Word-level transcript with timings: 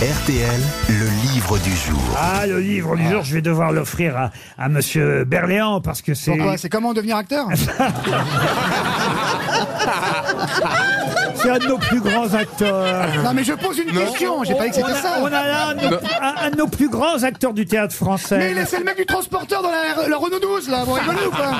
RTL, 0.00 0.60
le 0.90 1.06
livre 1.32 1.58
du 1.58 1.74
jour. 1.74 2.00
Ah, 2.16 2.46
le 2.46 2.60
livre 2.60 2.94
du 2.96 3.08
jour, 3.08 3.24
je 3.24 3.34
vais 3.34 3.42
devoir 3.42 3.72
l'offrir 3.72 4.16
à, 4.16 4.30
à 4.56 4.68
Monsieur 4.68 5.24
Berléand 5.24 5.80
parce 5.80 6.02
que 6.02 6.14
c'est 6.14 6.36
Pourquoi? 6.36 6.56
C'est 6.56 6.68
comment 6.68 6.94
devenir 6.94 7.16
acteur? 7.16 7.48
c'est 11.40 11.50
un 11.50 11.58
de 11.58 11.66
nos 11.66 11.78
plus 11.78 12.00
grands 12.00 12.32
acteurs. 12.34 13.08
Non 13.24 13.32
mais 13.34 13.44
je 13.44 13.52
pose 13.52 13.78
une 13.78 13.92
question, 13.92 14.44
j'ai 14.44 14.54
pas 14.54 14.68
dit 14.68 14.80
que 14.80 14.84
On 14.84 14.86
c'était 14.86 14.98
a, 14.98 15.02
ça. 15.02 15.18
on 15.22 15.26
a 15.26 15.30
là 15.30 15.68
un, 15.68 15.74
de 15.74 15.80
nos- 15.88 15.96
un- 16.20 16.46
un 16.46 16.50
de 16.50 16.56
nos 16.56 16.66
plus 16.68 16.88
grands 16.88 17.22
acteurs 17.22 17.52
du 17.54 17.66
théâtre 17.66 17.94
Mais 18.00 18.06
français. 18.06 18.50
il 18.52 18.58
est- 18.58 18.66
c'est 18.66 18.78
le 18.78 18.84
mec 18.84 18.96
du 18.96 19.06
transporteur 19.06 19.62
dans 19.62 19.70
la, 19.70 20.08
la 20.08 20.16
Renault 20.16 20.38
12 20.40 20.68
là, 20.68 20.84
vous 20.84 20.92
rigolez 20.92 21.26
ou 21.26 21.30
quoi 21.30 21.50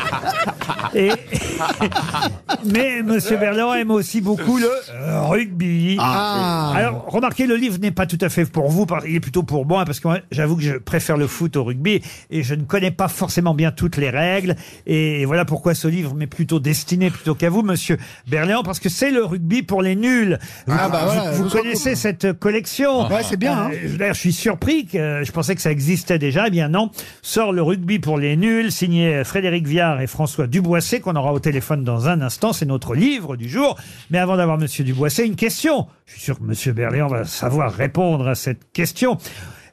Et... 0.95 1.11
Mais 2.65 3.03
Monsieur 3.03 3.37
Berléand 3.37 3.75
aime 3.75 3.91
aussi 3.91 4.21
beaucoup 4.21 4.59
le 4.59 4.69
euh, 4.95 5.23
rugby. 5.23 5.97
Ah. 6.01 6.73
Alors, 6.75 7.05
remarquez, 7.09 7.47
le 7.47 7.57
livre 7.57 7.79
n'est 7.79 7.91
pas 7.91 8.07
tout 8.07 8.19
à 8.21 8.29
fait 8.29 8.45
pour 8.45 8.69
vous, 8.71 8.87
par- 8.87 9.07
il 9.07 9.17
est 9.17 9.21
plutôt 9.21 9.43
pour 9.43 9.67
moi, 9.67 9.85
parce 9.85 10.01
que 10.01 10.09
moi, 10.09 10.19
j'avoue 10.31 10.57
que 10.57 10.63
je 10.63 10.77
préfère 10.77 11.17
le 11.17 11.27
foot 11.27 11.57
au 11.57 11.65
rugby, 11.65 12.03
et 12.31 12.43
je 12.43 12.55
ne 12.55 12.63
connais 12.65 12.91
pas 12.91 13.09
forcément 13.09 13.55
bien 13.55 13.71
toutes 13.73 13.97
les 13.97 14.11
règles, 14.11 14.57
et 14.87 15.25
voilà 15.25 15.45
pourquoi 15.45 15.75
ce 15.75 15.89
livre 15.89 16.15
m'est 16.15 16.27
plutôt 16.27 16.61
destiné 16.61 17.11
plutôt 17.11 17.35
qu'à 17.35 17.51
vous, 17.51 17.63
monsieur 17.63 17.99
Berléand, 18.29 18.63
parce 18.63 18.81
que 18.81 18.89
c'est 18.89 19.11
le 19.11 19.25
rugby 19.25 19.63
pour 19.69 19.83
les 19.83 19.95
nuls. 19.95 20.37
Vous, 20.67 20.75
Ah, 20.77 20.89
bah 20.89 21.03
voilà, 21.05 21.31
vous- 21.31 21.45
vous 21.45 21.49
je 21.51 21.55
vous 21.57 21.63
connaissez 21.63 21.95
cette 21.95 22.33
collection. 22.33 23.07
Ouais, 23.09 23.23
c'est 23.23 23.37
bien, 23.37 23.57
hein. 23.57 23.71
Euh, 23.73 23.97
D'ailleurs, 23.97 24.15
je 24.15 24.21
suis 24.21 24.33
surpris 24.33 24.87
que 24.87 24.99
euh, 24.99 25.25
je 25.25 25.31
pensais 25.31 25.55
que 25.55 25.61
ça 25.61 25.71
existait 25.71 26.19
déjà. 26.19 26.49
Eh 26.49 26.51
bien 26.51 26.69
non, 26.69 26.91
sort 27.23 27.53
le 27.53 27.63
rugby 27.63 28.01
pour 28.01 28.19
les 28.19 28.37
nuls, 28.37 28.73
signé 28.73 29.23
Frédéric 29.23 29.67
Viard 29.69 30.01
et 30.01 30.09
François 30.09 30.49
Duboisset, 30.49 30.99
qu'on 31.01 31.15
aura 31.15 31.33
au 31.33 31.39
téléphone 31.39 31.85
dans 31.85 32.09
un 32.09 32.21
instant. 32.21 32.53
C'est 32.53 32.67
notre 32.67 32.95
livre 32.97 33.37
du 33.37 33.49
jour. 33.49 33.77
Mais 34.11 34.19
avant 34.19 34.37
d'avoir 34.37 34.59
Monsieur 34.59 34.83
Duboisset, 34.83 35.27
une 35.27 35.37
question. 35.37 35.87
Je 36.07 36.13
suis 36.15 36.23
sûr 36.23 36.39
que 36.39 36.45
Monsieur 36.45 36.73
Berléand 36.73 37.07
va 37.09 37.25
savoir 37.25 37.73
répondre 37.73 38.27
à 38.27 38.35
cette 38.35 38.73
question. 38.73 39.19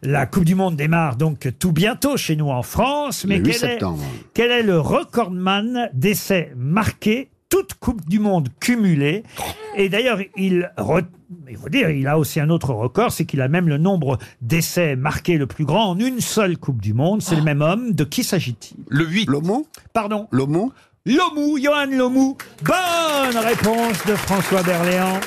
La 0.01 0.25
Coupe 0.27 0.45
du 0.45 0.53
Monde 0.53 0.75
démarre 0.75 1.15
donc 1.15 1.47
tout 1.57 1.71
bientôt 1.71 2.17
chez 2.17 2.35
nous 2.35 2.49
en 2.49 2.61
France. 2.61 3.25
Mais 3.25 3.37
Le 3.37 3.45
8 3.45 3.51
quel 3.51 3.55
est, 3.55 3.71
septembre. 3.73 4.03
quel 4.35 4.51
est 4.51 4.61
le 4.61 4.79
recordman 4.79 5.89
d'essais 5.93 6.51
marqués 6.55 7.29
toute 7.49 7.75
Coupe 7.75 8.07
du 8.09 8.19
Monde 8.19 8.49
cumulée 8.59 9.23
Et 9.77 9.89
d'ailleurs, 9.89 10.19
il, 10.35 10.71
re- 10.77 11.05
il 11.49 11.57
faut 11.57 11.69
dire, 11.69 11.89
il 11.89 12.07
a 12.07 12.17
aussi 12.17 12.39
un 12.39 12.49
autre 12.49 12.73
record, 12.73 13.11
c'est 13.11 13.25
qu'il 13.25 13.41
a 13.41 13.47
même 13.47 13.67
le 13.69 13.77
nombre 13.77 14.17
d'essais 14.41 14.95
marqués 14.95 15.37
le 15.37 15.45
plus 15.47 15.65
grand 15.65 15.91
en 15.91 15.99
une 15.99 16.21
seule 16.21 16.57
Coupe 16.57 16.81
du 16.81 16.93
Monde. 16.93 17.21
C'est 17.21 17.35
le 17.35 17.43
même 17.43 17.61
homme. 17.61 17.93
De 17.93 18.03
qui 18.03 18.23
s'agit-il? 18.23 18.77
Le 18.89 19.05
8. 19.05 19.27
Lomo 19.29 19.67
Pardon 19.93 20.27
Lomo 20.31 20.73
Lomou, 21.05 21.59
Johan 21.61 21.85
Lomou. 21.91 22.35
Bonne 22.63 23.37
réponse 23.37 24.03
de 24.07 24.15
François 24.15 24.63
Berléand. 24.63 25.19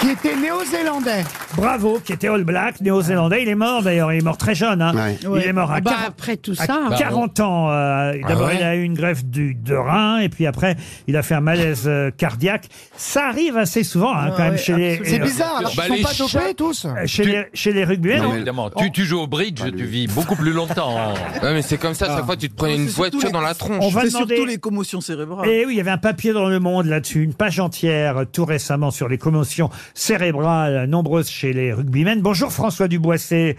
Qui 0.00 0.10
était 0.10 0.36
néo-zélandais. 0.36 1.24
Bravo, 1.56 2.00
qui 2.04 2.12
était 2.12 2.28
All 2.28 2.44
Black, 2.44 2.80
néo-zélandais. 2.80 3.42
Il 3.42 3.48
est 3.48 3.54
mort 3.54 3.82
d'ailleurs, 3.82 4.12
il 4.12 4.18
est 4.18 4.24
mort 4.24 4.36
très 4.36 4.54
jeune. 4.54 4.82
hein. 4.82 4.92
Ouais. 4.94 5.18
Il 5.22 5.46
est 5.46 5.52
mort 5.52 5.70
à, 5.70 5.76
Ah 5.76 5.80
bah, 5.80 5.90
40 5.92 6.06
après 6.08 6.36
tout 6.36 6.54
à 6.58 6.64
ça. 6.66 6.80
40 6.98 7.40
ans. 7.40 7.70
euh, 7.70 8.14
D'abord, 8.26 8.48
ouais 8.48 8.56
il 8.58 8.62
a 8.64 8.74
eu 8.76 8.82
une 8.82 8.94
greffe 8.94 9.24
du, 9.24 9.54
de 9.54 9.74
rein, 9.74 10.18
et 10.18 10.28
puis 10.28 10.46
après, 10.46 10.76
il 11.06 11.16
a 11.16 11.22
fait 11.22 11.34
un 11.34 11.40
malaise 11.40 11.84
euh, 11.86 12.10
cardiaque. 12.10 12.66
Ça 12.96 13.28
arrive 13.28 13.56
assez 13.56 13.82
souvent, 13.84 14.14
hein, 14.14 14.32
quand 14.36 14.42
même, 14.44 14.58
chez 14.58 14.74
les, 14.76 15.00
C'est 15.04 15.18
bizarre, 15.18 15.56
alors 15.58 15.72
Bah, 15.76 15.84
qu'ils 15.86 15.94
les 15.96 16.02
sont 16.02 16.24
pas 16.24 16.28
chats- 16.28 16.38
dopés 16.40 16.54
tous. 16.54 16.84
euh, 16.86 17.06
chez 17.06 17.24
les, 17.24 17.46
chez 17.54 17.72
les. 17.72 17.84
Non, 17.86 18.28
mais- 18.30 18.36
Évidemment, 18.36 18.70
tu, 18.70 18.90
tu 18.90 19.04
joues 19.04 19.20
au 19.20 19.26
bridge, 19.26 19.60
tu 19.76 19.84
vis 19.84 20.06
beaucoup 20.08 20.36
plus 20.36 20.52
longtemps. 20.52 20.96
Ouais, 21.42 21.52
mais 21.52 21.62
c'est 21.62 21.76
comme 21.78 21.94
ça, 21.94 22.06
chaque 22.06 22.24
fois 22.24 22.36
tu 22.36 22.48
te 22.48 22.54
prenais 22.54 22.76
une 22.76 22.86
voiture 22.86 23.20
les- 23.24 23.30
dans 23.30 23.40
la 23.40 23.54
tronche. 23.54 23.78
On 23.80 23.88
va 23.90 24.02
C'est 24.02 24.08
demander. 24.08 24.34
surtout 24.36 24.48
les 24.50 24.58
commotions 24.58 25.00
cérébrales. 25.00 25.48
Et 25.48 25.66
oui, 25.66 25.74
il 25.74 25.76
y 25.76 25.80
avait 25.80 25.90
un 25.90 25.98
papier 25.98 26.32
dans 26.32 26.48
Le 26.48 26.58
Monde 26.60 26.86
là-dessus, 26.86 27.22
une 27.22 27.34
page 27.34 27.60
entière 27.60 28.18
euh, 28.18 28.24
tout 28.24 28.44
récemment 28.44 28.90
sur 28.90 29.08
les 29.08 29.18
commotions 29.18 29.68
cérébrales 29.92 30.76
euh, 30.76 30.86
nombreuses 30.86 31.28
chez 31.28 31.43
les 31.52 31.72
rugbymen. 31.72 32.20
Bonjour 32.22 32.50
François 32.50 32.88
Duboisset. 32.88 33.56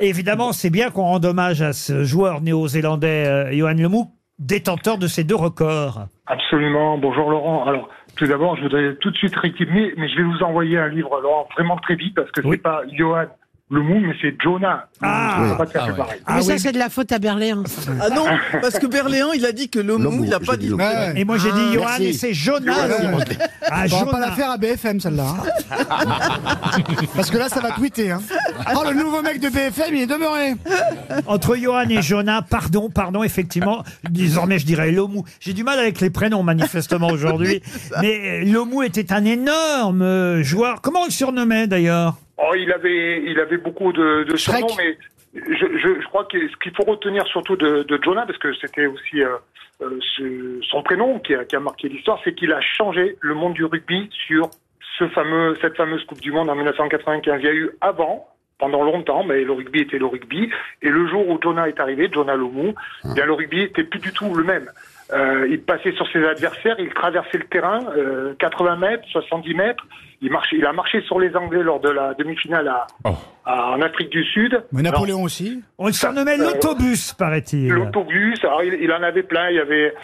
Évidemment, 0.00 0.52
c'est 0.52 0.70
bien 0.70 0.90
qu'on 0.90 1.04
rende 1.04 1.24
hommage 1.24 1.62
à 1.62 1.72
ce 1.72 2.04
joueur 2.04 2.40
néo-zélandais 2.40 3.26
euh, 3.26 3.52
Johan 3.52 3.74
Lemou, 3.74 4.10
détenteur 4.38 4.98
de 4.98 5.06
ces 5.06 5.24
deux 5.24 5.36
records. 5.36 6.06
Absolument. 6.26 6.98
Bonjour 6.98 7.30
Laurent. 7.30 7.64
Alors, 7.66 7.88
tout 8.16 8.26
d'abord, 8.26 8.56
je 8.56 8.62
voudrais 8.62 8.94
tout 9.00 9.10
de 9.10 9.16
suite 9.16 9.34
rectifier, 9.36 9.94
mais 9.96 10.08
je 10.08 10.16
vais 10.16 10.24
vous 10.24 10.42
envoyer 10.42 10.78
un 10.78 10.88
livre, 10.88 11.20
Laurent, 11.22 11.46
vraiment 11.54 11.76
très 11.76 11.94
vite, 11.94 12.14
parce 12.14 12.30
que 12.32 12.40
Oui. 12.42 12.56
c'est 12.56 12.62
pas 12.62 12.82
Johan 12.96 13.26
le 13.70 13.82
Mou, 13.82 14.00
mais 14.00 14.14
c'est 14.22 14.34
Jonah. 14.42 14.86
Ah. 15.02 15.44
C'est 15.50 15.56
pas 15.58 15.64
Ah 15.74 15.84
fait 15.84 15.90
ouais. 15.92 15.96
pareil. 15.96 16.20
Ah 16.26 16.34
Mais 16.36 16.42
ça, 16.42 16.52
oui. 16.54 16.58
c'est 16.58 16.72
de 16.72 16.78
la 16.78 16.88
faute 16.88 17.12
à 17.12 17.18
Berléand. 17.18 17.64
Ah 18.00 18.08
non, 18.08 18.24
parce 18.62 18.78
que 18.78 18.86
Berléand, 18.86 19.32
il 19.34 19.44
a 19.44 19.52
dit 19.52 19.68
que 19.68 19.78
le 19.78 19.98
mou, 19.98 20.24
il 20.24 20.32
a 20.32 20.38
j'ai 20.40 20.46
pas 20.46 20.56
dit. 20.56 20.72
Ouais. 20.72 21.12
Et 21.16 21.24
moi 21.24 21.36
j'ai 21.36 21.52
dit 21.52 21.74
Johan 21.74 21.84
merci. 21.86 22.04
et 22.06 22.12
c'est 22.14 22.32
Jonas. 22.34 22.74
Ah, 22.74 22.86
On 23.12 23.18
va 23.18 23.24
pas 23.76 23.86
Jonas. 23.86 24.20
la 24.20 24.32
faire 24.32 24.50
à 24.52 24.56
BFM 24.56 25.00
celle-là. 25.00 25.34
hein. 25.70 25.76
Parce 27.14 27.30
que 27.30 27.36
là 27.36 27.48
ça 27.48 27.60
va 27.60 27.72
tweeter. 27.72 28.10
Hein. 28.12 28.22
Oh 28.74 28.84
le 28.88 28.94
nouveau 28.94 29.20
mec 29.22 29.38
de 29.40 29.48
BFM 29.48 29.94
il 29.94 30.02
est 30.02 30.06
demeuré. 30.06 30.54
Entre 31.26 31.56
Johan 31.56 31.88
et 31.90 32.00
Jonas, 32.02 32.42
pardon, 32.48 32.88
pardon, 32.90 33.22
effectivement. 33.22 33.84
Désormais, 34.08 34.58
je 34.58 34.66
dirais 34.66 34.90
Lomou. 34.92 35.24
J'ai 35.40 35.52
du 35.52 35.62
mal 35.64 35.78
avec 35.78 36.00
les 36.00 36.10
prénoms, 36.10 36.42
manifestement, 36.42 37.08
aujourd'hui. 37.08 37.62
Mais 38.00 38.44
Lomou 38.44 38.82
était 38.82 39.12
un 39.12 39.24
énorme 39.24 40.40
joueur. 40.42 40.80
Comment 40.80 41.02
on 41.02 41.06
le 41.06 41.10
surnommait, 41.10 41.66
d'ailleurs? 41.66 42.16
Oh, 42.38 42.54
il 42.56 42.72
avait, 42.72 43.22
il 43.24 43.38
avait 43.40 43.56
beaucoup 43.58 43.92
de, 43.92 44.22
de 44.24 44.36
surnoms, 44.36 44.66
mais 44.78 44.96
je, 45.34 45.66
je, 45.78 46.00
je 46.00 46.06
crois 46.06 46.24
que 46.24 46.38
ce 46.48 46.56
qu'il 46.62 46.72
faut 46.74 46.84
retenir 46.84 47.26
surtout 47.26 47.56
de, 47.56 47.82
de 47.82 48.00
Jonah, 48.02 48.26
parce 48.26 48.38
que 48.38 48.52
c'était 48.54 48.86
aussi 48.86 49.22
euh, 49.22 49.36
euh, 49.82 49.98
ce- 50.16 50.60
son 50.70 50.82
prénom 50.82 51.18
qui 51.18 51.34
a, 51.34 51.44
qui 51.44 51.56
a 51.56 51.60
marqué 51.60 51.88
l'histoire, 51.88 52.20
c'est 52.24 52.34
qu'il 52.34 52.52
a 52.52 52.60
changé 52.60 53.16
le 53.20 53.34
monde 53.34 53.54
du 53.54 53.64
rugby 53.64 54.08
sur 54.26 54.50
ce 54.98 55.08
fameux, 55.08 55.56
cette 55.60 55.76
fameuse 55.76 56.04
Coupe 56.04 56.20
du 56.20 56.32
Monde 56.32 56.48
en 56.50 56.54
1995. 56.54 57.40
Il 57.40 57.44
y 57.46 57.48
a 57.48 57.52
eu 57.54 57.70
avant, 57.80 58.28
pendant 58.58 58.82
longtemps, 58.82 59.22
mais 59.24 59.44
le 59.44 59.52
rugby 59.52 59.80
était 59.80 59.98
le 59.98 60.06
rugby. 60.06 60.50
Et 60.82 60.88
le 60.88 61.06
jour 61.08 61.28
où 61.28 61.38
Jonah 61.42 61.68
est 61.68 61.78
arrivé, 61.78 62.08
Jonah 62.12 62.34
Lomu, 62.36 62.74
eh 63.04 63.14
bien 63.14 63.26
le 63.26 63.32
rugby 63.32 63.62
était 63.62 63.84
plus 63.84 64.00
du 64.00 64.12
tout 64.12 64.34
le 64.34 64.42
même. 64.44 64.68
Euh, 65.12 65.46
il 65.50 65.62
passait 65.62 65.92
sur 65.92 66.06
ses 66.12 66.22
adversaires, 66.24 66.76
il 66.78 66.92
traversait 66.92 67.38
le 67.38 67.44
terrain, 67.44 67.80
euh, 67.96 68.34
80 68.38 68.76
mètres, 68.76 69.04
70 69.10 69.54
mètres. 69.54 69.86
Il 70.20 70.30
marchait, 70.30 70.56
il 70.56 70.66
a 70.66 70.72
marché 70.72 71.00
sur 71.02 71.18
les 71.20 71.34
Anglais 71.36 71.62
lors 71.62 71.80
de 71.80 71.88
la 71.90 72.12
demi-finale 72.14 72.68
à, 72.68 72.86
Oh. 73.04 73.10
à- 73.46 73.70
en 73.70 73.80
Afrique 73.80 74.10
du 74.10 74.22
Sud. 74.24 74.62
Mais 74.72 74.82
Napoléon 74.82 75.22
aussi. 75.22 75.62
On 75.78 75.86
le 75.86 75.92
surnommait 75.92 76.36
l'autobus, 76.36 77.14
paraît-il. 77.14 77.68
L'autobus, 77.68 78.42
alors 78.44 78.62
il, 78.62 78.74
il 78.82 78.92
en 78.92 79.02
avait 79.02 79.22
plein. 79.22 79.48
Il 79.48 79.56
y 79.56 79.60
avait, 79.60 79.94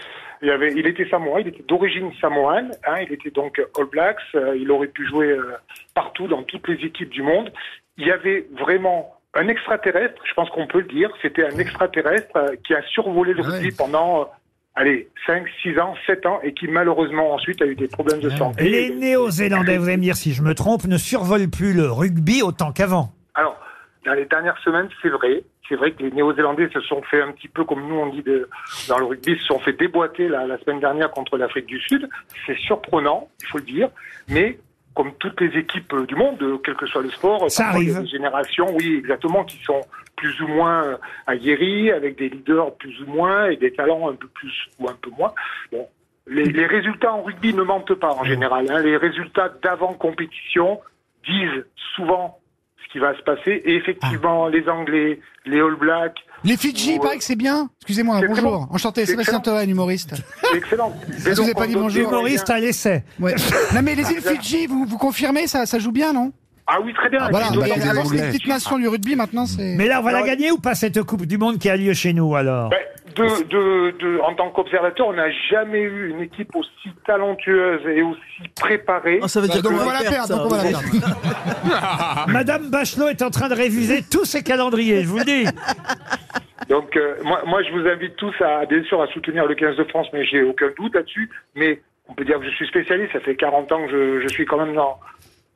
il 0.41 0.49
y 0.49 0.51
avait, 0.51 0.73
il 0.75 0.87
était 0.87 1.09
samoan, 1.11 1.41
il 1.41 1.49
était 1.49 1.65
d'origine 1.69 2.11
samoane. 2.21 2.71
Hein, 2.87 3.01
il 3.07 3.13
était 3.13 3.31
donc 3.31 3.61
All 3.79 3.87
Blacks. 3.87 4.17
euh, 4.37 4.57
il 4.57 4.71
aurait 4.71 4.87
pu 4.89 5.07
jouer 5.07 5.31
euh, 5.33 5.53
partout 5.95 6.29
dans 6.29 6.45
toutes 6.45 6.69
les 6.69 6.83
équipes 6.87 7.11
du 7.11 7.23
monde. 7.23 7.53
Il 7.99 8.07
y 8.07 8.11
avait 8.13 8.47
vraiment 8.59 9.15
un 9.35 9.49
extraterrestre. 9.49 10.23
Je 10.25 10.33
pense 10.35 10.49
qu'on 10.51 10.67
peut 10.69 10.79
le 10.81 10.87
dire. 10.87 11.11
C'était 11.21 11.45
un 11.45 11.59
extraterrestre 11.59 12.37
euh, 12.37 12.55
qui 12.65 12.73
a 12.73 12.83
survolé 12.83 13.35
le 13.35 13.43
Ah 13.45 13.49
rugby 13.51 13.67
ouais. 13.67 13.75
pendant. 13.77 14.31
Allez, 14.77 15.09
5, 15.27 15.47
6 15.63 15.79
ans, 15.79 15.95
7 16.07 16.27
ans, 16.27 16.41
et 16.43 16.53
qui 16.53 16.67
malheureusement 16.67 17.33
ensuite 17.33 17.63
a 17.63 17.67
eu 17.67 17.77
des 17.77 17.87
problèmes 17.87 18.21
de 18.21 18.31
santé. 18.31 18.65
Les 18.65 18.91
Néo-Zélandais, 18.91 19.79
vous 19.79 19.87
allez 19.87 19.99
me 19.99 20.03
dire 20.03 20.17
si 20.17 20.33
je 20.33 20.43
me 20.43 20.55
trompe, 20.55 20.85
ne 20.87 20.99
survolent 20.99 21.49
plus 21.49 21.75
le 21.75 21.91
rugby 21.91 22.43
autant 22.43 22.73
qu'avant. 22.73 23.13
Alors, 23.35 23.57
dans 24.05 24.15
les 24.15 24.25
dernières 24.25 24.59
semaines, 24.65 24.89
c'est 25.01 25.11
vrai. 25.11 25.45
C'est 25.69 25.77
vrai 25.77 25.93
que 25.93 26.03
les 26.03 26.11
Néo-Zélandais 26.11 26.69
se 26.73 26.81
sont 26.81 27.03
fait 27.03 27.23
un 27.23 27.31
petit 27.31 27.49
peu, 27.49 27.65
comme 27.65 27.89
nous 27.89 27.95
on 27.95 28.09
dit 28.09 28.23
de, 28.23 28.49
dans 28.89 28.99
le 28.99 29.05
rugby, 29.05 29.39
se 29.39 29.45
sont 29.45 29.61
fait 29.61 29.73
déboîter 29.73 30.29
la, 30.29 30.47
la 30.47 30.59
semaine 30.59 30.81
dernière 30.81 31.11
contre 31.11 31.39
l'Afrique 31.39 31.67
du 31.67 31.81
Sud. 31.81 32.09
C'est 32.45 32.59
surprenant, 32.59 33.29
il 33.43 33.47
faut 33.47 33.59
le 33.59 33.65
dire. 33.65 33.89
Mais 34.29 34.59
comme 34.95 35.13
toutes 35.19 35.41
les 35.41 35.59
équipes 35.59 35.95
du 36.07 36.15
monde, 36.15 36.41
euh, 36.43 36.59
quel 36.65 36.75
que 36.77 36.87
soit 36.87 37.03
le 37.03 37.11
sport, 37.11 37.51
Ça 37.51 37.65
parfois, 37.65 37.83
il 37.83 37.89
y 37.89 37.91
a 37.91 37.95
arrive. 37.97 38.05
des 38.05 38.11
générations, 38.17 38.67
oui, 38.77 38.97
exactement, 38.99 39.45
qui 39.45 39.63
sont 39.65 39.81
plus 40.17 40.41
ou 40.43 40.47
moins 40.49 40.85
euh, 40.85 40.97
aguerries, 41.27 41.91
avec 41.91 42.17
des 42.17 42.29
leaders 42.29 42.75
plus 42.77 43.03
ou 43.03 43.07
moins 43.07 43.47
et 43.47 43.57
des 43.57 43.73
talents 43.73 44.09
un 44.09 44.15
peu 44.15 44.29
plus 44.29 44.53
ou 44.79 44.89
un 44.89 44.95
peu 45.03 45.11
moins. 45.19 45.33
Bon, 45.73 45.89
les, 46.27 46.45
les 46.45 46.67
résultats 46.67 47.13
en 47.13 47.23
rugby 47.23 47.53
ne 47.55 47.63
mentent 47.63 47.95
pas 47.95 48.13
en 48.15 48.25
général. 48.25 48.67
hein. 48.71 48.81
Les 48.83 48.97
résultats 48.97 49.51
d'avant 49.63 49.93
compétition 49.95 50.81
disent 51.27 51.65
souvent 51.97 52.39
ce 52.83 52.89
qui 52.93 52.99
va 52.99 53.15
se 53.17 53.23
passer. 53.23 53.63
Et 53.65 53.75
effectivement, 53.75 54.49
les 54.49 54.69
Anglais, 54.69 55.21
les 55.45 55.61
All 55.61 55.75
Blacks, 55.77 56.25
Les 56.45 56.57
Fidji, 56.59 56.99
paraît 56.99 57.17
que 57.19 57.25
c'est 57.25 57.37
bien. 57.37 57.71
Excusez-moi, 57.81 58.19
C'est 58.21 58.27
bonjour. 58.29 58.51
bon. 58.61 58.67
Enchanté, 58.71 59.03
C'est 59.07 59.13
Sébastien 59.13 59.39
excellent. 59.39 59.61
Toen, 59.61 59.71
humoriste. 59.71 60.15
c'est 60.51 60.59
excellent. 60.59 60.93
que 61.25 61.31
vous 61.31 61.41
avez 61.41 61.55
pas 61.55 61.67
dit 61.67 61.77
on 61.77 61.81
bonjour 61.83 62.09
Humoriste 62.09 62.51
à 62.51 62.59
l'essai. 62.61 63.03
Ouais. 63.19 63.35
non 63.75 63.81
mais 63.83 63.95
les 63.95 64.11
îles 64.11 64.21
Fidji, 64.21 64.67
vous, 64.67 64.85
vous 64.85 64.99
confirmez, 64.99 65.47
ça, 65.47 65.65
ça 65.67 65.79
joue 65.79 65.93
bien, 65.93 66.13
non? 66.13 66.33
Ah 66.67 66.79
oui, 66.85 66.93
très 66.95 67.09
bien. 67.11 67.29
Voilà, 67.31 67.49
Et 67.53 67.57
bah, 67.57 67.65
avant 67.65 67.75
c'était 67.75 67.91
une 67.91 67.99
Anglais. 67.99 68.31
petite 68.31 68.47
nation 68.47 68.79
du 68.79 68.89
rugby, 68.89 69.17
maintenant 69.17 69.47
c'est... 69.47 69.75
Mais 69.77 69.87
là, 69.87 70.01
on 70.01 70.03
va 70.03 70.13
la 70.13 70.21
Non, 70.21 70.27
gagner 70.27 70.51
ou 70.51 70.59
pas 70.59 70.75
cette 70.75 71.03
Coupe 71.03 71.27
du 71.27 71.37
Monde 71.39 71.59
qui 71.59 71.69
a 71.69 71.77
lieu 71.77 71.93
chez 71.95 72.13
nous 72.15 72.35
alors? 72.35 72.71
Ben, 72.71 72.79
de, 73.17 73.45
de, 73.45 73.91
de, 73.99 74.21
en 74.21 74.35
tant 74.35 74.51
qu'observateur, 74.51 75.09
on 75.09 75.13
n'a 75.13 75.31
jamais 75.51 75.81
eu 75.81 76.11
une 76.11 76.21
équipe 76.23 76.55
aussi 76.57 76.91
talentueuse 77.07 77.81
et 77.87 78.03
aussi 78.03 78.49
préparée. 78.61 79.21
Ah, 79.23 79.29
ça 79.29 79.41
veut 79.41 79.49
dire 79.49 79.63
Donc 79.63 79.73
qu'on 79.73 79.81
on 79.81 79.85
va 79.87 80.03
la 80.03 80.11
perdre, 80.11 80.27
ça. 80.27 80.35
donc 80.37 80.47
on 80.47 80.49
va 80.49 80.57
la 80.65 80.71
perdre. 80.71 82.27
Madame 82.29 82.71
Bachelot 82.71 83.09
est 83.09 83.23
en 83.23 83.31
train 83.31 83.49
de 83.49 83.55
réviser 83.55 84.03
tous 84.11 84.25
ses 84.25 84.43
calendriers, 84.43 85.03
je 85.03 85.09
vous 85.09 85.19
le 85.19 85.25
dis. 85.25 85.45
Donc 86.69 86.97
euh, 86.97 87.17
moi, 87.25 87.43
moi, 87.47 87.63
je 87.63 87.71
vous 87.73 87.87
invite 87.87 88.17
tous 88.17 88.35
à 88.41 88.65
bien 88.65 88.83
sûr 88.85 89.03
à 89.03 89.07
soutenir 89.09 89.45
le 89.47 89.55
15 89.55 89.77
de 89.77 89.85
France, 89.85 90.07
mais 90.15 90.25
j'ai 90.25 90.43
aucun 90.43 90.69
doute 90.79 90.95
là-dessus. 90.95 91.29
Mais 91.55 91.83
on 92.09 92.15
peut 92.15 92.25
dire 92.25 92.39
que 92.39 92.47
je 92.47 92.51
suis 92.55 92.67
spécialiste. 92.67 93.13
Ça 93.13 93.21
fait 93.21 93.37
40 93.37 93.71
ans 93.73 93.85
que 93.87 93.91
je, 93.91 94.21
je 94.23 94.29
suis 94.29 94.47
quand 94.47 94.57
même 94.65 94.75
dans 94.75 94.99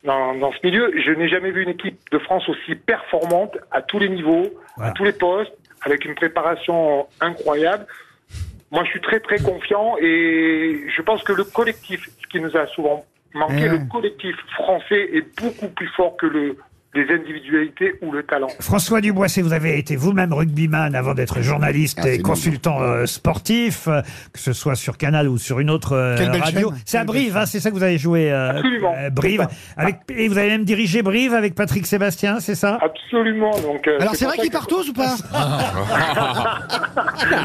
dans, 0.04 0.34
dans 0.34 0.52
ce 0.52 0.58
milieu. 0.62 0.92
Je 1.02 1.10
n'ai 1.12 1.28
jamais 1.28 1.50
vu 1.50 1.62
une 1.62 1.70
équipe 1.70 1.98
de 2.12 2.18
France 2.18 2.46
aussi 2.48 2.74
performante 2.74 3.56
à 3.70 3.80
tous 3.80 3.98
les 3.98 4.08
niveaux, 4.10 4.50
Voilà. 4.76 4.90
à 4.90 4.94
tous 4.94 5.04
les 5.04 5.12
postes, 5.12 5.52
avec 5.84 6.04
une 6.04 6.14
préparation 6.14 7.06
incroyable. 7.20 7.86
Moi, 8.70 8.84
je 8.84 8.90
suis 8.90 9.00
très 9.00 9.20
très 9.20 9.38
confiant 9.38 9.96
et 10.00 10.84
je 10.94 11.02
pense 11.02 11.22
que 11.22 11.32
le 11.32 11.44
collectif, 11.44 12.08
ce 12.20 12.26
qui 12.26 12.40
nous 12.40 12.56
a 12.56 12.66
souvent 12.66 13.04
manqué, 13.34 13.64
Eh 13.64 13.68
le 13.68 13.78
collectif 13.90 14.36
français 14.54 15.08
est 15.12 15.40
beaucoup 15.40 15.68
plus 15.68 15.88
fort 15.88 16.16
que 16.16 16.26
le, 16.26 16.56
les 16.98 17.14
individualités 17.14 17.94
ou 18.02 18.10
le 18.12 18.22
talent. 18.24 18.48
François 18.60 19.00
Duboisset, 19.00 19.42
vous 19.42 19.52
avez 19.52 19.78
été 19.78 19.94
vous-même 19.96 20.32
rugbyman 20.32 20.94
avant 20.94 21.14
d'être 21.14 21.40
journaliste 21.42 22.00
Ah, 22.02 22.08
et 22.10 22.18
consultant 22.18 22.80
euh, 22.82 23.06
sportif, 23.06 23.86
euh, 23.88 24.00
que 24.32 24.38
ce 24.40 24.52
soit 24.52 24.74
sur 24.74 24.96
Canal 24.98 25.28
ou 25.28 25.38
sur 25.38 25.60
une 25.60 25.70
autre 25.70 25.92
euh, 25.92 26.16
radio. 26.40 26.72
C'est 26.84 26.98
à 26.98 27.04
Brive, 27.04 27.36
hein, 27.36 27.46
c'est 27.46 27.60
ça 27.60 27.70
que 27.70 27.74
vous 27.76 27.82
avez 27.82 27.98
joué 27.98 28.32
euh, 28.32 28.50
Absolument. 28.50 28.94
euh, 28.98 29.10
Brive. 29.10 29.46
Avec, 29.76 29.96
et 30.10 30.28
vous 30.28 30.38
avez 30.38 30.48
même 30.48 30.64
dirigé 30.64 31.02
Brive 31.02 31.34
avec 31.34 31.54
Patrick 31.54 31.86
Sébastien, 31.86 32.40
c'est 32.40 32.54
ça? 32.54 32.78
Absolument. 32.82 33.52
Donc, 33.60 33.86
euh, 33.86 33.98
Alors 34.00 34.14
c'est 34.16 34.24
vrai 34.24 34.36
que- 34.36 34.48
partent 34.52 34.70
tous 34.70 34.88
ou 34.88 34.92
pas? 34.94 35.14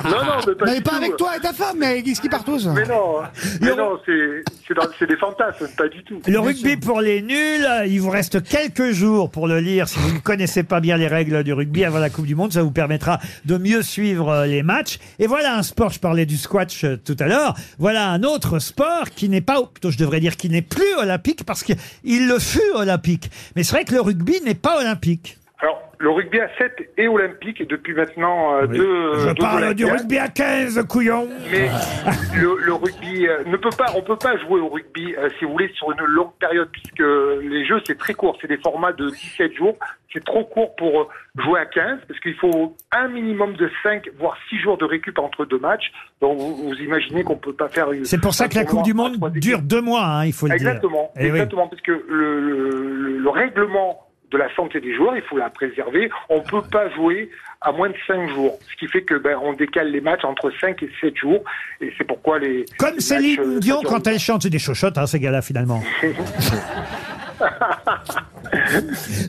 Non, 0.05 0.23
non, 0.23 0.33
mais 0.47 0.55
pas 0.55 0.65
Mais 0.65 0.75
du 0.77 0.81
pas 0.83 0.89
tout. 0.91 0.95
avec 0.97 1.17
toi 1.17 1.37
et 1.37 1.39
ta 1.41 1.53
femme, 1.53 1.77
mais 1.79 2.01
qu'est-ce 2.01 2.21
qu'ils 2.21 2.29
partent 2.29 2.45
tous? 2.45 2.67
Mais 2.67 2.85
non, 2.85 3.21
mais 3.61 3.75
non, 3.75 3.99
c'est 4.05 5.07
des 5.07 5.17
fantasmes, 5.17 5.67
pas 5.77 5.87
du 5.87 6.03
tout. 6.03 6.21
Le 6.25 6.39
rugby 6.39 6.77
pour 6.77 7.01
les 7.01 7.21
nuls, 7.21 7.67
il 7.87 7.99
vous 7.99 8.09
reste 8.09 8.41
quelques 8.43 8.91
jours 8.91 9.29
pour 9.29 9.42
le 9.47 9.59
lire. 9.59 9.87
Si 9.87 9.99
vous 9.99 10.13
ne 10.13 10.19
connaissez 10.19 10.63
pas 10.63 10.79
bien 10.79 10.97
les 10.97 11.07
règles 11.07 11.43
du 11.43 11.53
rugby 11.53 11.83
avant 11.83 11.99
la 11.99 12.09
Coupe 12.09 12.25
du 12.25 12.35
Monde, 12.35 12.53
ça 12.53 12.63
vous 12.63 12.71
permettra 12.71 13.19
de 13.45 13.57
mieux 13.57 13.81
suivre 13.81 14.29
euh, 14.29 14.45
les 14.45 14.63
matchs. 14.63 14.99
Et 15.19 15.27
voilà 15.27 15.57
un 15.57 15.63
sport, 15.63 15.91
je 15.91 15.99
parlais 15.99 16.25
du 16.25 16.37
squash 16.37 16.83
euh, 16.83 16.97
tout 17.03 17.17
à 17.19 17.27
l'heure, 17.27 17.55
voilà 17.79 18.09
un 18.09 18.23
autre 18.23 18.59
sport 18.59 19.09
qui 19.15 19.29
n'est 19.29 19.41
pas, 19.41 19.61
plutôt 19.63 19.91
je 19.91 19.97
devrais 19.97 20.19
dire 20.19 20.37
qui 20.37 20.49
n'est 20.49 20.61
plus 20.61 20.93
olympique 20.97 21.43
parce 21.43 21.63
qu'il 21.63 22.27
le 22.27 22.39
fut 22.39 22.61
olympique. 22.73 23.29
Mais 23.55 23.63
c'est 23.63 23.75
vrai 23.75 23.85
que 23.85 23.93
le 23.93 24.01
rugby 24.01 24.41
n'est 24.45 24.55
pas 24.55 24.79
olympique. 24.79 25.37
Le 26.03 26.09
rugby 26.09 26.37
à 26.41 26.49
7 26.57 26.89
est 26.97 27.07
olympique 27.07 27.65
depuis 27.65 27.93
maintenant 27.93 28.55
euh, 28.55 28.67
deux. 28.67 29.19
je 29.19 29.27
deux 29.29 29.33
parle 29.35 29.73
du 29.73 29.85
rugby 29.85 30.17
à 30.17 30.27
15, 30.27 30.83
couillon. 30.89 31.29
Mais 31.49 31.69
le, 32.37 32.57
le 32.61 32.73
rugby 32.73 33.25
euh, 33.25 33.45
ne 33.45 33.55
peut 33.55 33.69
pas, 33.77 33.85
on 33.95 34.01
peut 34.01 34.17
pas 34.17 34.35
jouer 34.39 34.59
au 34.59 34.67
rugby, 34.67 35.15
euh, 35.17 35.29
si 35.39 35.45
vous 35.45 35.53
voulez, 35.53 35.71
sur 35.75 35.93
une 35.93 36.03
longue 36.05 36.33
période, 36.41 36.67
puisque 36.73 36.99
les 36.99 37.65
jeux 37.65 37.79
c'est 37.87 37.97
très 37.97 38.13
court, 38.13 38.37
c'est 38.41 38.49
des 38.49 38.57
formats 38.57 38.91
de 38.91 39.09
17 39.11 39.53
jours, 39.55 39.77
c'est 40.11 40.25
trop 40.25 40.43
court 40.43 40.75
pour 40.75 40.99
euh, 41.03 41.07
jouer 41.41 41.61
à 41.61 41.65
15, 41.65 41.99
parce 42.05 42.19
qu'il 42.19 42.35
faut 42.35 42.75
un 42.91 43.07
minimum 43.07 43.53
de 43.53 43.71
5 43.83 44.09
voire 44.19 44.35
6 44.49 44.59
jours 44.59 44.77
de 44.77 44.83
récup 44.83 45.17
entre 45.19 45.45
deux 45.45 45.59
matchs. 45.59 45.89
Donc 46.21 46.37
vous, 46.37 46.53
vous 46.67 46.75
imaginez 46.81 47.23
qu'on 47.23 47.37
peut 47.37 47.53
pas 47.53 47.69
faire. 47.69 47.93
une- 47.93 48.03
C'est 48.03 48.19
pour 48.19 48.33
ça 48.33 48.49
que 48.49 48.55
la 48.55 48.65
Coupe 48.65 48.83
du 48.83 48.93
Monde 48.93 49.15
dure 49.35 49.61
deux 49.61 49.79
mois, 49.81 50.03
hein, 50.05 50.25
il 50.25 50.33
faut 50.33 50.47
le 50.47 50.57
dire. 50.57 50.67
Exactement, 50.67 51.11
Eh 51.15 51.23
oui. 51.23 51.29
exactement, 51.29 51.69
parce 51.69 51.81
que 51.81 51.93
le, 51.93 52.41
le, 52.41 53.17
le 53.19 53.29
règlement 53.29 54.02
de 54.33 54.37
la 54.37 54.53
santé 54.55 54.81
des 54.81 54.93
joueurs, 54.95 55.15
il 55.15 55.21
faut 55.21 55.37
la 55.37 55.49
préserver. 55.49 56.09
On 56.27 56.41
peut 56.41 56.63
pas 56.63 56.89
jouer 56.89 57.29
à 57.61 57.71
moins 57.71 57.89
de 57.89 57.95
5 58.07 58.29
jours, 58.29 58.59
ce 58.69 58.75
qui 58.75 58.87
fait 58.87 59.03
que 59.03 59.15
ben 59.15 59.37
on 59.41 59.53
décale 59.53 59.89
les 59.89 60.01
matchs 60.01 60.25
entre 60.25 60.51
5 60.59 60.83
et 60.83 60.89
7 60.99 61.15
jours, 61.15 61.43
et 61.79 61.93
c'est 61.97 62.03
pourquoi 62.03 62.39
les 62.39 62.65
Comme 62.77 62.95
les 62.95 63.01
Céline 63.01 63.37
matchs, 63.37 63.47
euh, 63.47 63.59
Dion 63.59 63.81
quand 63.85 64.05
elle 64.05 64.19
chante, 64.19 64.43
c'est 64.43 64.49
des 64.49 64.59
chochottes, 64.59 64.97
hein, 64.97 65.05
ces 65.05 65.19
gars-là, 65.19 65.41
finalement. 65.41 65.81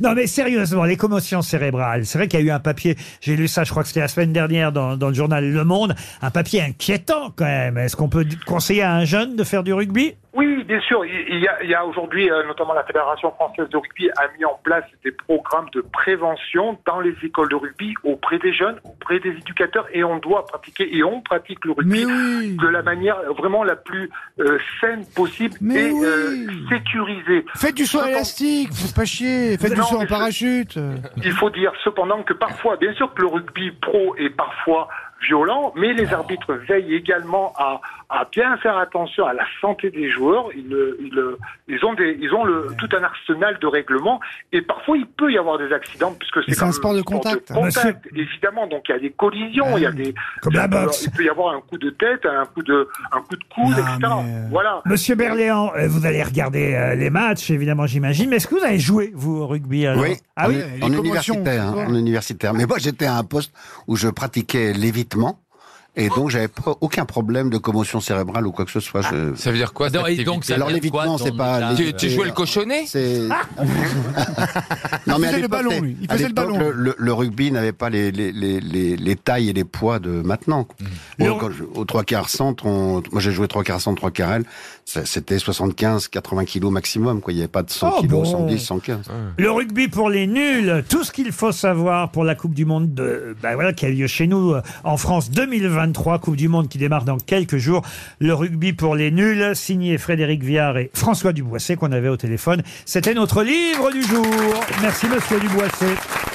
non, 0.03 0.15
mais 0.15 0.27
sérieusement, 0.27 0.85
les 0.85 0.97
commotions 0.97 1.43
cérébrales. 1.43 2.07
C'est 2.07 2.19
vrai 2.19 2.27
qu'il 2.27 2.41
y 2.41 2.43
a 2.43 2.47
eu 2.47 2.51
un 2.51 2.61
papier, 2.61 2.97
j'ai 3.21 3.37
lu 3.37 3.47
ça, 3.47 3.63
je 3.63 3.71
crois 3.71 3.83
que 3.83 3.89
c'était 3.89 4.01
la 4.01 4.09
semaine 4.09 4.33
dernière 4.33 4.73
dans, 4.73 4.97
dans 4.97 5.09
le 5.09 5.15
journal 5.15 5.49
Le 5.49 5.65
Monde, 5.65 5.95
un 6.21 6.31
papier 6.31 6.61
inquiétant 6.63 7.31
quand 7.37 7.45
même. 7.45 7.79
Est-ce 7.79 7.95
qu'on 7.95 8.09
peut 8.09 8.27
conseiller 8.47 8.83
à 8.83 8.95
un 8.95 9.05
jeune 9.05 9.37
de 9.37 9.45
faire 9.45 9.63
du 9.63 9.73
rugby? 9.73 10.15
Oui, 10.35 10.65
bien 10.65 10.81
sûr. 10.81 11.05
Il 11.05 11.39
y 11.39 11.47
a, 11.47 11.63
il 11.63 11.71
y 11.71 11.75
a 11.75 11.85
aujourd'hui, 11.87 12.31
euh, 12.31 12.45
notamment 12.47 12.75
la 12.75 12.83
Fédération 12.85 13.31
française 13.33 13.69
de 13.69 13.77
rugby 13.77 14.11
a 14.11 14.27
mis 14.37 14.45
en 14.45 14.59
place 14.65 14.85
des 15.05 15.13
programmes 15.13 15.69
de 15.73 15.81
prévention 15.81 16.77
dans 16.87 17.01
les 17.01 17.15
écoles 17.23 17.49
de 17.51 17.55
rugby 17.55 17.95
auprès 18.03 18.39
des 18.39 18.53
jeunes, 18.53 18.77
auprès 18.85 19.21
des 19.21 19.31
éducateurs, 19.31 19.87
et 19.93 20.03
on 20.03 20.19
doit 20.19 20.45
pratiquer 20.47 20.97
et 20.97 21.05
on 21.05 21.21
pratique 21.21 21.65
le 21.65 21.73
rugby 21.73 22.05
oui 22.05 22.57
de 22.61 22.67
la 22.69 22.83
manière 22.83 23.17
vraiment 23.39 23.63
la 23.65 23.77
plus 23.77 24.11
euh, 24.41 24.59
saine 24.81 25.05
possible 25.15 25.55
Mais 25.61 25.89
et 25.89 25.93
oui. 25.93 26.05
euh, 26.05 26.69
sécurisée. 26.69 27.45
Faites 27.57 27.75
du 27.77 27.87
saut 27.87 27.99
Cependant- 27.99 28.11
élastique, 28.17 28.73
faites 28.73 28.95
pas 28.95 29.05
chier, 29.05 29.57
faites 29.57 29.75
du 29.75 29.83
saut 29.83 29.99
en 30.01 30.07
parachute. 30.07 30.79
Il 31.23 31.33
faut 31.33 31.51
dire 31.51 31.73
cependant 31.85 32.23
que 32.25 32.33
parfois, 32.33 32.77
bien 32.77 32.93
sûr 32.95 33.13
que 33.15 33.23
le 33.23 33.29
rugby 33.29 33.71
pro 33.71 34.15
est 34.17 34.31
parfois 34.31 34.89
violent, 35.23 35.73
mais 35.77 35.93
les 35.95 36.13
arbitres 36.13 36.53
veillent 36.69 36.95
également 36.95 37.53
à, 37.57 37.81
à 38.11 38.27
bien 38.31 38.57
faire 38.59 38.77
attention 38.77 39.27
à 39.27 39.33
la 39.33 39.45
santé 39.61 39.91
des 39.91 40.11
joueurs. 40.11 40.49
Ils, 40.55 40.73
euh, 40.75 40.99
ils, 41.01 41.19
euh, 41.19 41.39
ils 41.69 41.83
ont, 41.85 41.95
des, 41.95 42.19
ils 42.21 42.33
ont 42.35 42.45
le, 42.45 42.69
tout 42.79 42.89
un 42.95 43.03
arsenal 43.03 43.59
de 43.59 43.67
règlements 43.67 44.21
et 44.53 44.61
parfois 44.61 44.99
il 44.99 45.07
peut 45.07 45.33
y 45.33 45.39
avoir 45.39 45.57
des 45.59 45.73
accidents 45.73 46.15
puisque 46.19 46.41
c'est 46.47 46.63
un 46.63 46.73
sport 46.73 46.95
de 46.95 47.01
contact. 47.03 47.53
contact, 47.53 48.07
évidemment. 48.15 48.67
Donc 48.67 48.83
il 48.89 48.93
y 48.93 48.95
a 48.95 48.99
des 48.99 49.11
collisions, 49.11 49.77
il 49.79 49.83
y 49.85 49.87
a 49.87 49.93
des 49.93 50.15
Comme 50.43 50.53
la 50.55 50.65
il 50.65 50.71
peut- 50.71 50.85
boxe. 50.85 51.05
Il 51.05 51.11
peut 51.13 51.25
y 51.25 51.29
avoir 51.31 51.55
un 51.55 51.61
coup 51.61 51.79
de 51.79 51.91
tête, 51.91 52.27
un 52.27 52.45
coup 52.47 52.63
de, 52.63 52.89
un 53.13 53.21
coup 53.21 53.37
de 53.37 53.45
coude, 53.55 53.77
Non, 53.77 53.97
etc. 53.97 54.13
euh, 54.27 54.47
Voilà. 54.51 54.83
Monsieur 54.85 55.15
Berléand, 55.15 55.73
vous 55.89 56.05
allez 56.07 56.23
regarder 56.23 56.95
les 56.99 57.09
matchs, 57.11 57.51
évidemment, 57.51 57.87
j'imagine. 57.87 58.29
Mais 58.29 58.37
est-ce 58.37 58.47
que 58.49 58.57
vous 58.57 58.65
avez 58.65 58.79
joué, 58.79 59.11
vous, 59.15 59.39
au 59.39 59.47
rugby 59.47 59.87
alors 59.87 60.03
Oui, 60.03 60.17
Ah 60.37 60.47
en, 60.47 60.49
oui 60.51 60.57
en 60.83 60.89
commotions, 60.91 61.35
universitaire, 61.35 61.65
hein, 61.69 61.87
en 61.89 61.95
universitaire. 61.95 62.53
Mais 62.55 62.67
moi, 62.67 62.77
j'étais 62.79 63.07
à 63.07 63.17
un 63.17 63.25
poste 63.25 63.53
où 63.87 63.97
je 63.97 64.09
pratiquais 64.09 64.73
l'évitement 64.75 65.14
gratuitement. 65.15 65.44
Et 65.97 66.09
donc, 66.09 66.31
j'avais 66.31 66.49
pas 66.49 66.75
aucun 66.81 67.05
problème 67.05 67.51
de 67.51 67.59
commotion 67.59 68.01
cérébrale 68.01 68.47
ou 68.49 68.53
quoi 68.53 68.65
que 68.65 68.71
ce 68.73 68.81
soit. 68.81 69.03
Je- 69.03 69.35
Ça 69.37 69.53
veut 69.53 69.57
dire 69.57 69.73
quoi 69.73 69.91
Non, 69.91 70.07
et 70.07 70.25
donc, 70.25 70.49
Alors, 70.51 70.69
l'évitement, 70.71 71.19
c'est 71.19 71.37
pas 71.37 71.75
tu, 71.77 71.93
tu 71.95 72.11
jouais 72.11 72.27
le 72.27 72.33
cochonnet? 72.33 72.85
C'est. 72.87 73.21
non, 75.07 75.17
faisait 75.17 75.27
à 75.29 75.33
le 75.33 75.37
l'époque, 75.37 75.51
ballon, 75.51 75.81
lui. 75.81 75.97
Il 76.01 76.11
faisait 76.11 76.29
le 76.29 76.35
ballon. 76.35 76.59
Le, 76.59 76.73
le- 76.73 76.95
le 76.99 77.13
rugby 77.13 77.51
n'avait 77.53 77.73
pas 77.73 77.91
les, 77.91 78.11
les, 78.11 78.33
les, 78.33 78.61
les, 78.61 78.97
les 78.97 79.17
tailles 79.17 79.51
et 79.51 79.53
les 79.53 79.65
poids 79.65 79.99
de 79.99 80.11
maintenant. 80.23 80.67
Le- 81.19 81.27
Bon, 81.31 81.39
quand 81.39 81.51
je- 81.51 81.65
au 81.65 81.85
trois 81.85 82.05
quarts 82.05 82.29
centre, 82.29 82.67
on- 82.67 83.03
moi 83.13 83.21
j'ai 83.21 83.33
joué 83.33 83.49
trois 83.49 83.63
quarts 83.65 83.81
centre, 83.81 83.97
trois 83.97 84.11
quarts 84.11 84.33
L. 84.35 84.45
C'était 84.85 85.39
75, 85.39 86.09
80 86.09 86.45
kilos 86.45 86.71
maximum. 86.71 87.21
Quoi. 87.21 87.33
Il 87.33 87.37
n'y 87.37 87.43
avait 87.43 87.49
pas 87.49 87.63
de 87.63 87.71
100 87.71 87.91
Oh, 87.97 88.01
kilos, 88.03 88.31
bon. 88.33 88.49
110, 88.49 88.59
115. 88.59 88.99
Le 89.39 89.51
rugby 89.51 89.89
pour 89.89 90.11
les 90.11 90.27
nuls, 90.27 90.85
tout 90.89 91.05
ce 91.05 91.13
qu'il 91.13 91.33
faut 91.33 91.53
savoir 91.53 92.11
pour 92.11 92.25
la 92.25 92.35
Coupe 92.35 92.53
du 92.55 92.65
Monde 92.67 92.93
de, 92.93 93.35
bah 93.43 93.55
voilà, 93.55 93.73
qui 93.73 93.87
a 93.87 93.91
lieu 93.91 94.07
chez 94.07 94.27
nous 94.27 94.53
euh, 94.53 94.63
en 94.85 94.97
France 94.97 95.31
2023, 95.93 96.19
Coupe 96.19 96.37
du 96.37 96.49
Monde 96.49 96.69
qui 96.69 96.79
démarre 96.79 97.05
dans 97.05 97.19
quelques 97.19 97.59
jours. 97.59 97.83
Le 98.19 98.35
rugby 98.35 98.73
pour 98.73 98.95
les 98.95 99.11
nuls, 99.11 99.53
signé 99.55 99.99
Frédéric 99.99 100.43
Viard 100.43 100.79
et 100.79 100.91
François 100.95 101.33
Duboisset 101.33 101.77
qu'on 101.77 101.93
avait 101.93 102.09
au 102.09 102.17
téléphone. 102.17 102.63
C'était 102.87 103.15
notre 103.15 103.43
livre 103.43 103.93
du 103.93 104.03
jour. 104.03 104.27
Merci 104.81 105.07
Monsieur 105.07 105.41
Duboisset. 105.41 106.34